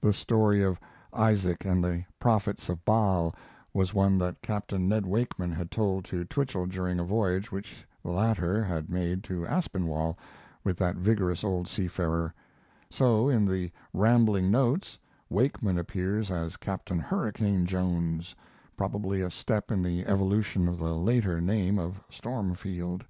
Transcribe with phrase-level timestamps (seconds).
[0.00, 0.80] The story of
[1.12, 3.34] "Isaac and the Prophets of Baal"
[3.74, 4.72] was one that Capt.
[4.72, 9.46] Ned Wakeman had told to Twichell during a voyage which the latter had made to
[9.46, 10.16] Aspinwall
[10.64, 12.32] with that vigorous old seafarer;
[12.88, 18.34] so in the "Rambling Notes" Wakeman appears as Captain Hurricane Jones,
[18.78, 23.04] probably a step in the evolution of the later name of Stormfield.